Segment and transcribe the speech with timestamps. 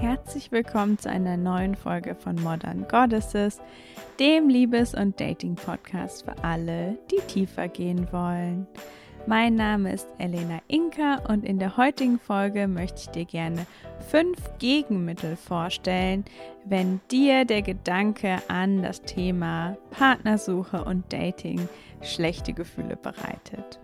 [0.00, 3.60] Herzlich willkommen zu einer neuen Folge von Modern Goddesses,
[4.18, 8.66] dem Liebes- und Dating-Podcast für alle, die tiefer gehen wollen.
[9.26, 13.66] Mein Name ist Elena Inka und in der heutigen Folge möchte ich dir gerne
[14.08, 16.24] fünf Gegenmittel vorstellen,
[16.64, 21.68] wenn dir der Gedanke an das Thema Partnersuche und Dating
[22.00, 23.78] schlechte Gefühle bereitet.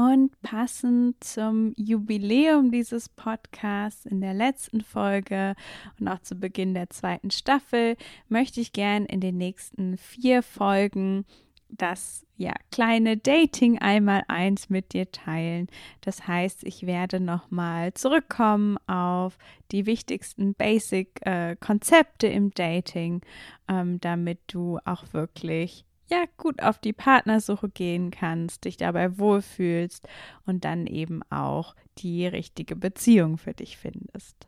[0.00, 5.54] Und passend zum Jubiläum dieses Podcasts in der letzten Folge
[5.98, 7.98] und auch zu Beginn der zweiten Staffel
[8.30, 11.26] möchte ich gern in den nächsten vier Folgen
[11.68, 15.68] das ja kleine Dating einmal eins mit dir teilen.
[16.00, 19.36] Das heißt, ich werde nochmal zurückkommen auf
[19.70, 23.20] die wichtigsten Basic-Konzepte äh, im Dating,
[23.68, 30.08] ähm, damit du auch wirklich ja gut auf die Partnersuche gehen kannst, dich dabei wohlfühlst
[30.46, 34.46] und dann eben auch die richtige Beziehung für dich findest.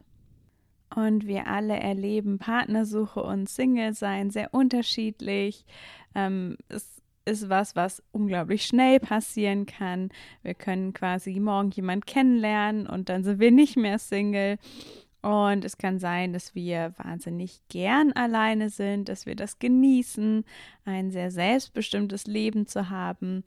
[0.94, 5.64] Und wir alle erleben Partnersuche und Single-Sein sehr unterschiedlich.
[6.14, 10.10] Ähm, es ist was, was unglaublich schnell passieren kann.
[10.42, 14.58] Wir können quasi morgen jemand kennenlernen und dann sind wir nicht mehr Single.
[15.22, 20.44] Und es kann sein, dass wir wahnsinnig gern alleine sind, dass wir das genießen,
[20.84, 23.44] ein sehr selbstbestimmtes Leben zu haben.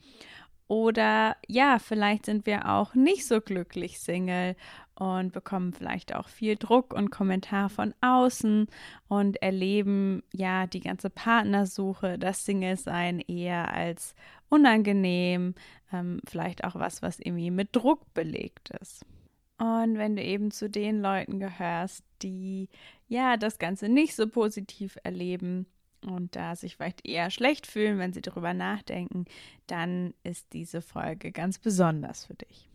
[0.68, 4.56] Oder ja, vielleicht sind wir auch nicht so glücklich Single
[4.96, 8.68] und bekommen vielleicht auch viel Druck und Kommentar von außen
[9.08, 14.16] und erleben ja die ganze Partnersuche, das Single-Sein eher als
[14.50, 15.54] unangenehm,
[15.92, 19.06] ähm, vielleicht auch was, was irgendwie mit Druck belegt ist.
[19.58, 22.68] Und wenn du eben zu den Leuten gehörst, die
[23.08, 25.66] ja das Ganze nicht so positiv erleben
[26.06, 29.26] und da sich vielleicht eher schlecht fühlen, wenn sie darüber nachdenken,
[29.68, 32.70] dann ist diese Folge ganz besonders für dich.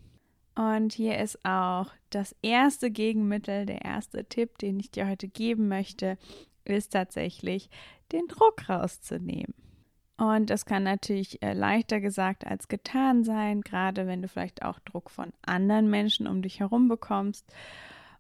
[0.54, 5.69] Und hier ist auch das erste Gegenmittel, der erste Tipp, den ich dir heute geben
[5.69, 6.19] möchte,
[6.65, 7.71] ist tatsächlich
[8.12, 9.54] den Druck rauszunehmen.
[10.20, 14.78] Und das kann natürlich äh, leichter gesagt als getan sein, gerade wenn du vielleicht auch
[14.81, 17.47] Druck von anderen Menschen um dich herum bekommst.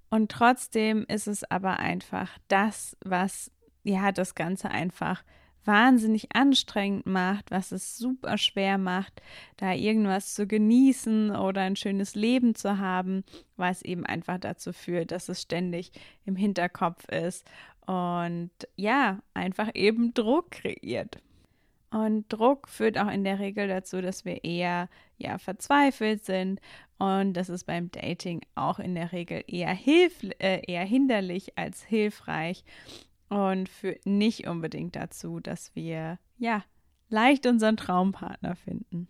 [0.08, 3.50] Und trotzdem ist es aber einfach das, was
[3.82, 5.22] ja das Ganze einfach
[5.66, 9.20] wahnsinnig anstrengend macht, was es super schwer macht,
[9.58, 13.24] da irgendwas zu genießen oder ein schönes Leben zu haben,
[13.58, 15.92] weil es eben einfach dazu führt, dass es ständig
[16.24, 17.46] im Hinterkopf ist
[17.84, 21.18] und ja, einfach eben Druck kreiert.
[21.90, 26.60] Und Druck führt auch in der Regel dazu, dass wir eher ja verzweifelt sind
[26.98, 31.82] und das ist beim Dating auch in der Regel eher hilf äh, eher hinderlich als
[31.82, 32.62] hilfreich
[33.28, 36.62] und führt nicht unbedingt dazu, dass wir ja
[37.08, 39.08] leicht unseren Traumpartner finden.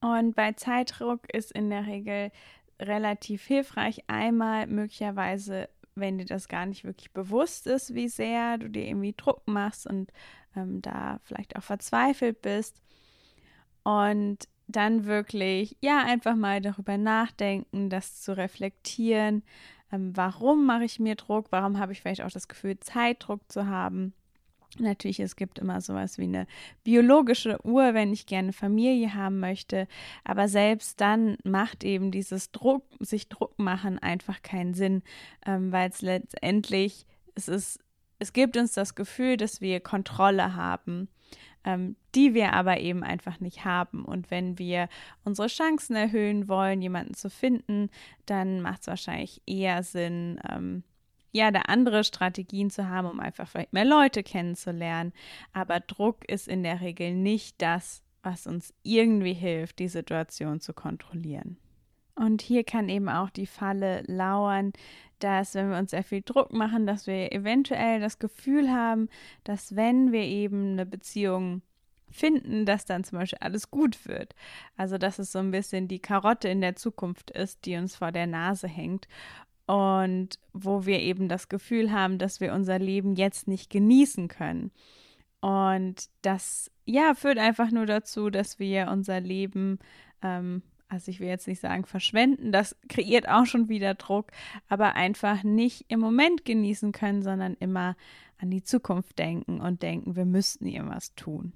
[0.00, 2.32] Und bei Zeitdruck ist in der Regel
[2.78, 8.68] relativ hilfreich einmal möglicherweise wenn dir das gar nicht wirklich bewusst ist, wie sehr du
[8.68, 10.12] dir irgendwie Druck machst und
[10.56, 12.80] ähm, da vielleicht auch verzweifelt bist.
[13.82, 19.42] Und dann wirklich, ja, einfach mal darüber nachdenken, das zu reflektieren.
[19.92, 21.46] Ähm, warum mache ich mir Druck?
[21.50, 24.14] Warum habe ich vielleicht auch das Gefühl, Zeitdruck zu haben?
[24.78, 26.46] Natürlich, es gibt immer sowas wie eine
[26.82, 29.86] biologische Uhr, wenn ich gerne Familie haben möchte.
[30.24, 35.02] Aber selbst dann macht eben dieses Druck, sich Druck machen einfach keinen Sinn,
[35.46, 37.83] ähm, weil es letztendlich, es ist
[38.18, 41.08] es gibt uns das Gefühl, dass wir Kontrolle haben,
[41.64, 44.04] ähm, die wir aber eben einfach nicht haben.
[44.04, 44.88] Und wenn wir
[45.24, 47.90] unsere Chancen erhöhen wollen, jemanden zu finden,
[48.26, 50.84] dann macht es wahrscheinlich eher Sinn, ähm,
[51.32, 55.12] ja, da andere Strategien zu haben, um einfach vielleicht mehr Leute kennenzulernen.
[55.52, 60.72] Aber Druck ist in der Regel nicht das, was uns irgendwie hilft, die Situation zu
[60.72, 61.58] kontrollieren.
[62.16, 64.72] Und hier kann eben auch die Falle lauern,
[65.18, 69.08] dass wenn wir uns sehr viel Druck machen, dass wir eventuell das Gefühl haben,
[69.42, 71.62] dass wenn wir eben eine Beziehung
[72.10, 74.34] finden, dass dann zum Beispiel alles gut wird.
[74.76, 78.12] Also dass es so ein bisschen die Karotte in der Zukunft ist, die uns vor
[78.12, 79.08] der Nase hängt
[79.66, 84.70] und wo wir eben das Gefühl haben, dass wir unser Leben jetzt nicht genießen können.
[85.40, 89.78] Und das, ja, führt einfach nur dazu, dass wir unser Leben
[90.22, 94.30] ähm, also ich will jetzt nicht sagen verschwenden, das kreiert auch schon wieder Druck,
[94.68, 97.96] aber einfach nicht im Moment genießen können, sondern immer
[98.38, 101.52] an die Zukunft denken und denken, wir müssten irgendwas tun.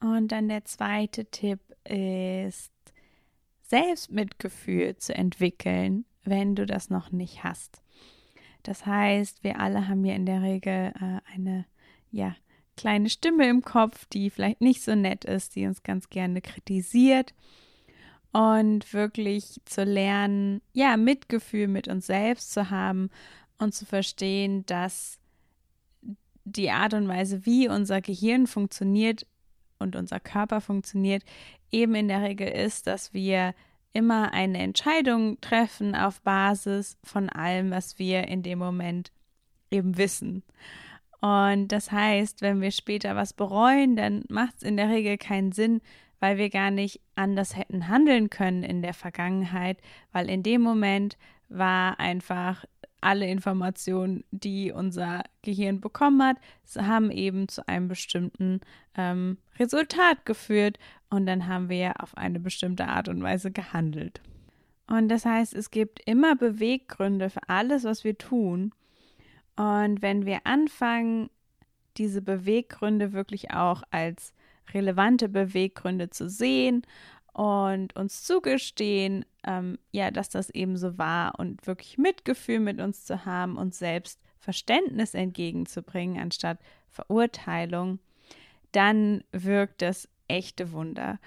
[0.00, 2.72] Und dann der zweite Tipp ist,
[3.62, 7.82] Selbstmitgefühl zu entwickeln, wenn du das noch nicht hast.
[8.62, 11.66] Das heißt, wir alle haben ja in der Regel äh, eine
[12.10, 12.34] ja,
[12.76, 17.34] kleine Stimme im Kopf, die vielleicht nicht so nett ist, die uns ganz gerne kritisiert.
[18.36, 23.08] Und wirklich zu lernen, ja, Mitgefühl mit uns selbst zu haben
[23.56, 25.18] und zu verstehen, dass
[26.44, 29.26] die Art und Weise, wie unser Gehirn funktioniert
[29.78, 31.22] und unser Körper funktioniert,
[31.72, 33.54] eben in der Regel ist, dass wir
[33.94, 39.12] immer eine Entscheidung treffen auf Basis von allem, was wir in dem Moment
[39.70, 40.42] eben wissen.
[41.22, 45.52] Und das heißt, wenn wir später was bereuen, dann macht es in der Regel keinen
[45.52, 45.80] Sinn,
[46.20, 49.78] weil wir gar nicht anders hätten handeln können in der Vergangenheit,
[50.12, 51.16] weil in dem Moment
[51.48, 52.64] war einfach
[53.00, 56.36] alle Informationen, die unser Gehirn bekommen hat,
[56.76, 58.60] haben eben zu einem bestimmten
[58.96, 60.78] ähm, Resultat geführt
[61.10, 64.20] und dann haben wir auf eine bestimmte Art und Weise gehandelt.
[64.88, 68.72] Und das heißt, es gibt immer Beweggründe für alles, was wir tun.
[69.56, 71.30] Und wenn wir anfangen,
[71.96, 74.32] diese Beweggründe wirklich auch als
[74.72, 76.82] relevante Beweggründe zu sehen
[77.32, 83.04] und uns zugestehen, ähm, ja, dass das eben so war und wirklich Mitgefühl mit uns
[83.04, 86.58] zu haben und selbst Verständnis entgegenzubringen anstatt
[86.88, 87.98] Verurteilung,
[88.72, 91.18] dann wirkt das echte Wunder.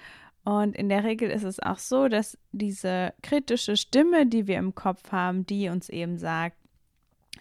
[0.42, 4.74] Und in der Regel ist es auch so, dass diese kritische Stimme, die wir im
[4.74, 6.56] Kopf haben, die uns eben sagt,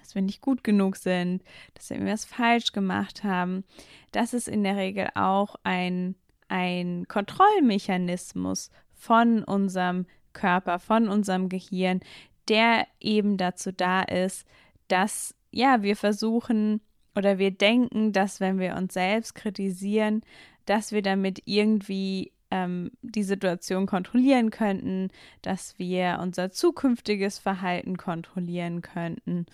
[0.09, 1.43] dass wir nicht gut genug sind,
[1.75, 3.63] dass wir irgendwas falsch gemacht haben,
[4.11, 6.15] das ist in der Regel auch ein,
[6.47, 11.99] ein Kontrollmechanismus von unserem Körper, von unserem Gehirn,
[12.47, 14.47] der eben dazu da ist,
[14.87, 16.81] dass ja, wir versuchen
[17.15, 20.23] oder wir denken, dass wenn wir uns selbst kritisieren,
[20.65, 25.09] dass wir damit irgendwie ähm, die Situation kontrollieren könnten,
[25.41, 29.45] dass wir unser zukünftiges Verhalten kontrollieren könnten.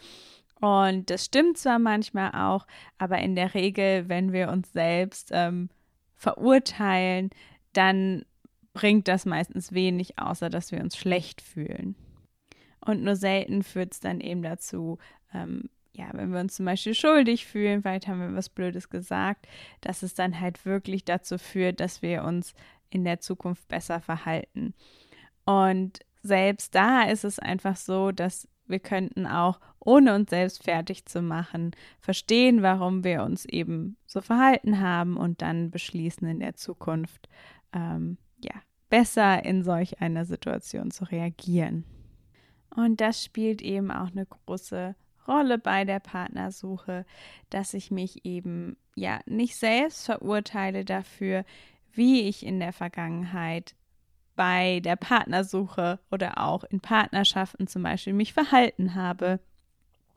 [0.62, 2.66] Und das stimmt zwar manchmal auch,
[2.98, 5.70] aber in der Regel, wenn wir uns selbst ähm,
[6.16, 7.30] verurteilen,
[7.74, 8.26] dann
[8.74, 11.96] bringt das meistens wenig, außer dass wir uns schlecht fühlen.
[12.80, 15.00] Und nur selten führt es dann eben dazu,
[15.34, 19.48] ähm, ja, wenn wir uns zum Beispiel schuldig fühlen, vielleicht haben wir was Blödes gesagt,
[19.82, 22.54] dass es dann halt wirklich dazu führt, dass wir uns
[22.90, 24.74] in der Zukunft besser verhalten.
[25.46, 31.06] Und selbst da ist es einfach so, dass wir könnten auch, ohne uns selbst fertig
[31.06, 36.56] zu machen, verstehen, warum wir uns eben so verhalten haben und dann beschließen in der
[36.56, 37.30] Zukunft,
[37.74, 38.54] ähm, ja,
[38.90, 41.86] besser in solch einer Situation zu reagieren.
[42.76, 44.96] Und das spielt eben auch eine große
[45.28, 47.06] Rolle bei der Partnersuche,
[47.50, 51.46] dass ich mich eben ja nicht selbst verurteile dafür,
[51.92, 53.76] wie ich in der Vergangenheit
[54.36, 59.40] bei der Partnersuche oder auch in Partnerschaften zum Beispiel mich verhalten habe,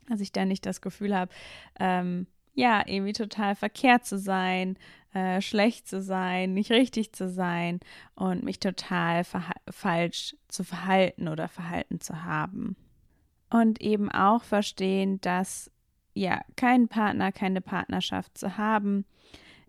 [0.07, 1.31] dass ich da nicht das Gefühl habe,
[1.79, 4.77] ähm, ja, irgendwie total verkehrt zu sein,
[5.13, 7.79] äh, schlecht zu sein, nicht richtig zu sein
[8.15, 9.23] und mich total
[9.69, 12.75] falsch zu verhalten oder verhalten zu haben.
[13.49, 15.71] Und eben auch verstehen, dass
[16.13, 19.05] ja keinen Partner, keine Partnerschaft zu haben,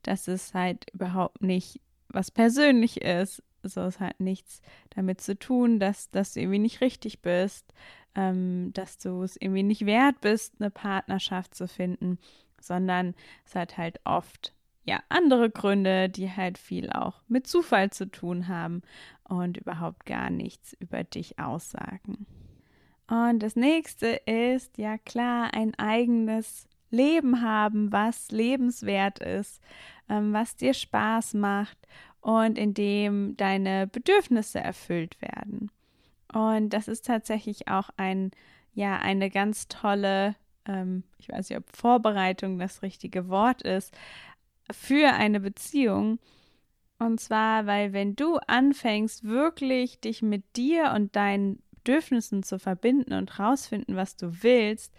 [0.03, 3.43] dass es halt überhaupt nicht was persönlich ist.
[3.62, 7.72] So ist halt nichts damit zu tun, dass, dass du irgendwie nicht richtig bist,
[8.14, 12.18] ähm, dass du es irgendwie nicht wert bist, eine Partnerschaft zu finden,
[12.60, 13.14] sondern
[13.46, 18.48] es hat halt oft ja andere Gründe, die halt viel auch mit Zufall zu tun
[18.48, 18.82] haben
[19.24, 22.26] und überhaupt gar nichts über dich aussagen.
[23.06, 29.60] Und das nächste ist ja klar ein eigenes Leben haben, was lebenswert ist,
[30.08, 31.79] ähm, was dir Spaß macht
[32.20, 35.70] und in dem deine Bedürfnisse erfüllt werden.
[36.32, 38.31] Und das ist tatsächlich auch ein,
[38.74, 40.36] ja, eine ganz tolle
[40.67, 43.96] ähm, ich weiß nicht, ob Vorbereitung das richtige Wort ist,
[44.70, 46.19] für eine Beziehung.
[46.98, 53.15] Und zwar, weil wenn du anfängst, wirklich dich mit dir und deinen Bedürfnissen zu verbinden
[53.15, 54.94] und rausfinden, was du willst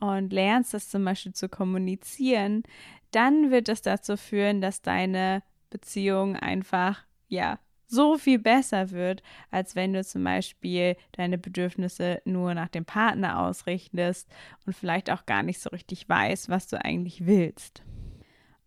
[0.00, 2.62] und lernst das zum Beispiel zu kommunizieren,
[3.10, 9.76] dann wird es dazu führen, dass deine Beziehung einfach, ja, so viel besser wird, als
[9.76, 14.28] wenn du zum Beispiel deine Bedürfnisse nur nach dem Partner ausrichtest
[14.64, 17.82] und vielleicht auch gar nicht so richtig weißt, was du eigentlich willst.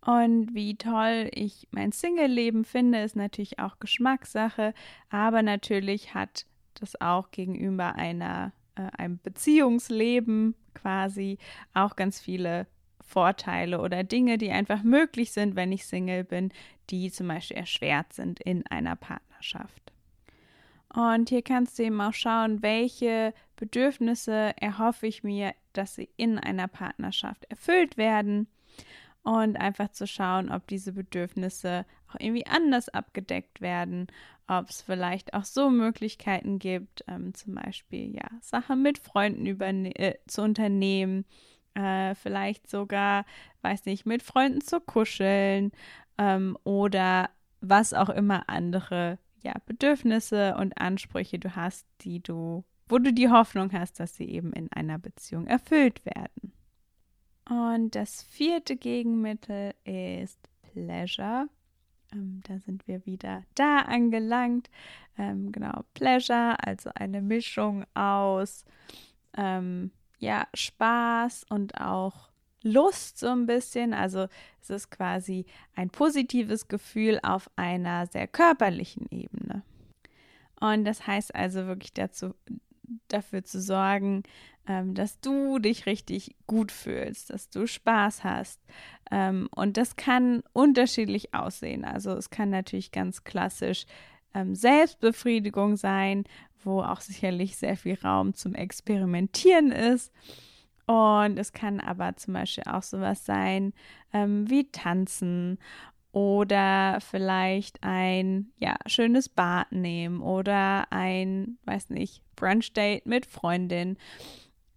[0.00, 4.72] Und wie toll ich mein Single-Leben finde, ist natürlich auch Geschmackssache,
[5.10, 11.38] aber natürlich hat das auch gegenüber einer, äh, einem Beziehungsleben quasi
[11.74, 12.68] auch ganz viele
[13.06, 16.52] Vorteile oder Dinge, die einfach möglich sind, wenn ich Single bin,
[16.90, 19.92] die zum Beispiel erschwert sind in einer Partnerschaft.
[20.92, 26.38] Und hier kannst du eben auch schauen, welche Bedürfnisse erhoffe ich mir, dass sie in
[26.38, 28.48] einer Partnerschaft erfüllt werden.
[29.22, 34.06] Und einfach zu schauen, ob diese Bedürfnisse auch irgendwie anders abgedeckt werden,
[34.46, 40.14] ob es vielleicht auch so Möglichkeiten gibt, ähm, zum Beispiel ja Sachen mit Freunden äh,
[40.28, 41.24] zu unternehmen,
[41.76, 43.24] äh, vielleicht sogar,
[43.62, 45.72] weiß nicht, mit Freunden zu kuscheln
[46.18, 47.30] ähm, oder
[47.60, 53.30] was auch immer andere ja, Bedürfnisse und Ansprüche du hast, die du, wo du die
[53.30, 56.52] Hoffnung hast, dass sie eben in einer Beziehung erfüllt werden.
[57.48, 60.40] Und das vierte Gegenmittel ist
[60.72, 61.48] Pleasure.
[62.12, 64.68] Ähm, da sind wir wieder da angelangt.
[65.16, 68.64] Ähm, genau, Pleasure, also eine Mischung aus
[69.36, 72.30] ähm, ja, Spaß und auch
[72.62, 73.94] Lust so ein bisschen.
[73.94, 74.26] Also
[74.60, 79.62] es ist quasi ein positives Gefühl auf einer sehr körperlichen Ebene.
[80.60, 82.34] Und das heißt also wirklich dazu,
[83.08, 84.22] dafür zu sorgen,
[84.66, 88.60] ähm, dass du dich richtig gut fühlst, dass du Spaß hast.
[89.10, 91.84] Ähm, und das kann unterschiedlich aussehen.
[91.84, 93.86] Also es kann natürlich ganz klassisch
[94.34, 96.24] ähm, Selbstbefriedigung sein,
[96.62, 100.12] wo auch sicherlich sehr viel Raum zum Experimentieren ist.
[100.86, 103.72] Und es kann aber zum Beispiel auch sowas sein
[104.12, 105.58] ähm, wie Tanzen
[106.12, 113.98] oder vielleicht ein ja, schönes Bad nehmen oder ein, weiß nicht, Brunch-Date mit Freundin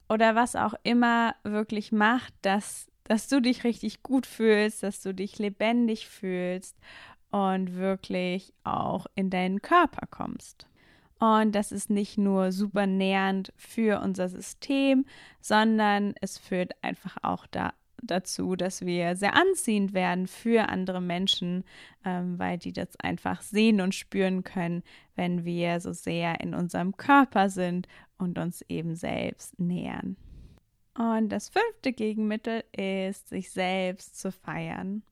[0.09, 5.13] oder was auch immer wirklich macht, dass, dass du dich richtig gut fühlst, dass du
[5.13, 6.75] dich lebendig fühlst
[7.31, 10.68] und wirklich auch in deinen Körper kommst.
[11.19, 15.05] Und das ist nicht nur super nährend für unser System,
[15.41, 21.65] sondern es führt einfach auch da, dazu, dass wir sehr anziehend werden für andere Menschen,
[22.05, 24.81] ähm, weil die das einfach sehen und spüren können,
[25.15, 30.15] wenn wir so sehr in unserem Körper sind und uns eben selbst nähern.
[30.97, 35.03] Und das fünfte Gegenmittel ist, sich selbst zu feiern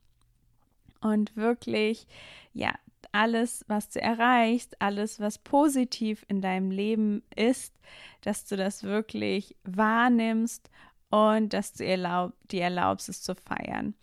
[1.00, 2.06] und wirklich,
[2.52, 2.74] ja,
[3.12, 7.74] alles, was du erreichst, alles, was positiv in deinem Leben ist,
[8.22, 10.70] dass du das wirklich wahrnimmst
[11.10, 13.94] und dass du erlaub, dir erlaubst, es zu feiern.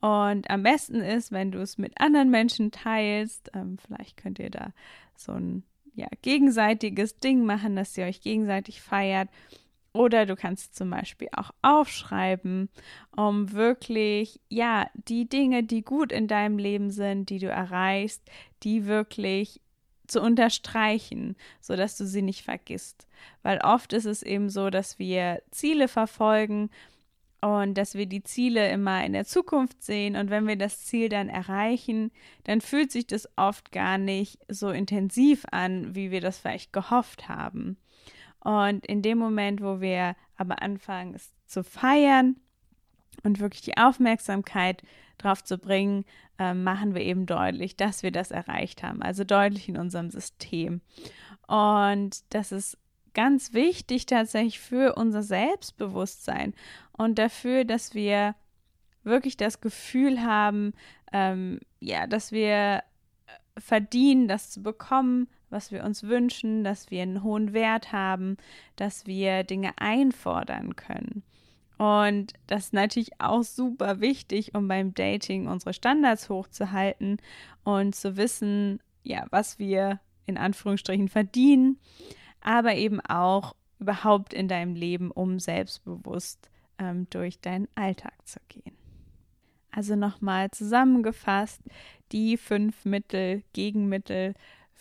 [0.00, 3.50] Und am besten ist, wenn du es mit anderen Menschen teilst.
[3.54, 4.72] Ähm, vielleicht könnt ihr da
[5.16, 9.30] so ein ja, gegenseitiges Ding machen, dass ihr euch gegenseitig feiert
[9.94, 12.68] oder du kannst zum Beispiel auch aufschreiben,
[13.16, 18.22] um wirklich, ja, die Dinge, die gut in deinem Leben sind, die du erreichst,
[18.64, 19.60] die wirklich
[20.06, 23.06] zu unterstreichen, sodass du sie nicht vergisst.
[23.42, 26.70] Weil oft ist es eben so, dass wir Ziele verfolgen
[27.40, 31.08] und dass wir die Ziele immer in der Zukunft sehen und wenn wir das Ziel
[31.08, 32.10] dann erreichen,
[32.44, 37.28] dann fühlt sich das oft gar nicht so intensiv an, wie wir das vielleicht gehofft
[37.28, 37.76] haben.
[38.44, 42.36] Und in dem Moment, wo wir aber anfangen, es zu feiern
[43.22, 44.82] und wirklich die Aufmerksamkeit
[45.18, 46.04] drauf zu bringen,
[46.38, 49.02] äh, machen wir eben deutlich, dass wir das erreicht haben.
[49.02, 50.82] Also deutlich in unserem System.
[51.46, 52.78] Und das ist
[53.14, 56.52] ganz wichtig tatsächlich für unser Selbstbewusstsein
[56.92, 58.34] und dafür, dass wir
[59.04, 60.72] wirklich das Gefühl haben,
[61.12, 62.82] ähm, ja, dass wir
[63.56, 68.36] verdienen, das zu bekommen, was wir uns wünschen, dass wir einen hohen Wert haben,
[68.76, 71.22] dass wir Dinge einfordern können.
[71.78, 77.18] Und das ist natürlich auch super wichtig, um beim Dating unsere Standards hochzuhalten
[77.62, 81.78] und zu wissen, ja, was wir in Anführungsstrichen verdienen,
[82.40, 88.76] aber eben auch überhaupt in deinem Leben, um selbstbewusst ähm, durch deinen Alltag zu gehen.
[89.70, 91.60] Also nochmal zusammengefasst,
[92.12, 94.34] die fünf Mittel, Gegenmittel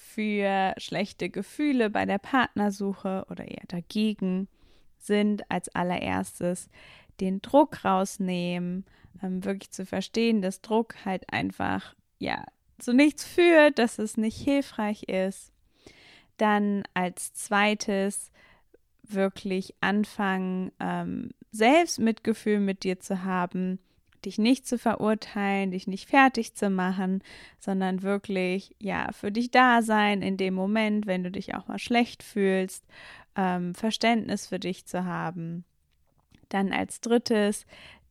[0.04, 4.48] für schlechte Gefühle bei der Partnersuche oder eher dagegen
[4.98, 6.70] sind als allererstes
[7.20, 8.86] den Druck rausnehmen,
[9.22, 12.44] ähm, wirklich zu verstehen, dass Druck halt einfach ja
[12.80, 15.52] zu nichts führt, dass es nicht hilfreich ist.
[16.38, 18.32] Dann als zweites
[19.04, 23.80] wirklich anfangen, ähm, selbst Mitgefühl mit dir zu haben,
[24.26, 27.24] dich nicht zu verurteilen, dich nicht fertig zu machen,
[27.60, 31.80] sondern wirklich, ja, für dich da sein in dem Moment, wenn du dich auch mal
[31.80, 32.86] schlecht fühlst,
[33.36, 35.66] ähm, Verständnis für dich zu haben.
[36.50, 37.66] Dann als drittes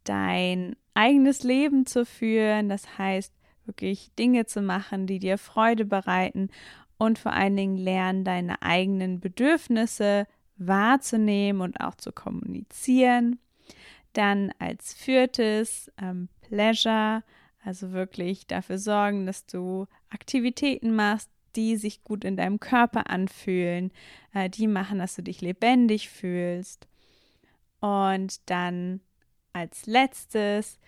[0.05, 3.33] dein eigenes Leben zu führen, das heißt
[3.65, 6.51] wirklich Dinge zu machen, die dir Freude bereiten
[6.99, 10.27] und vor allen Dingen lernen, deine eigenen Bedürfnisse
[10.57, 13.39] wahrzunehmen und auch zu kommunizieren.
[14.13, 17.23] Dann als viertes ähm, Pleasure,
[17.65, 23.93] also wirklich dafür sorgen, dass du Aktivitäten machst, die sich gut in deinem Körper anfühlen,
[24.35, 26.89] äh, die machen, dass du dich lebendig fühlst.
[27.81, 29.01] Und dann
[29.53, 30.79] als letztes,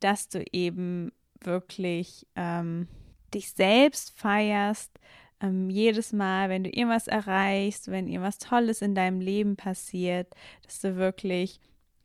[0.00, 2.88] dass du eben wirklich ähm,
[3.34, 4.98] dich selbst feierst,
[5.40, 10.32] ähm, jedes Mal, wenn du irgendwas erreichst, wenn irgendwas Tolles in deinem Leben passiert,
[10.64, 11.60] dass du wirklich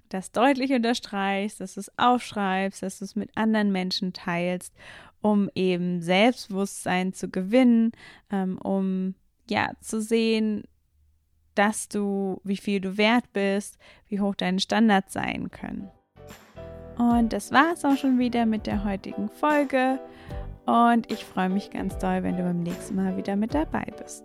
[0.10, 4.74] das deutlich unterstreichst, dass du es aufschreibst, dass du es mit anderen Menschen teilst,
[5.22, 7.92] um eben Selbstbewusstsein zu gewinnen,
[8.32, 9.16] ähm, um
[9.50, 10.64] ja zu sehen,
[11.56, 15.90] dass du, wie viel du wert bist, wie hoch deine Standards sein können.
[16.98, 20.00] Und das war es auch schon wieder mit der heutigen Folge.
[20.66, 24.24] Und ich freue mich ganz doll, wenn du beim nächsten Mal wieder mit dabei bist.